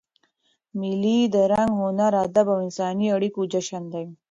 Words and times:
مېلې 0.79 1.19
د 1.33 1.35
رنګ، 1.51 1.71
هنر، 1.81 2.13
ادب 2.25 2.47
او 2.53 2.57
انساني 2.65 3.07
اړیکو 3.15 3.41
جشن 3.51 3.83
دئ. 3.93 4.05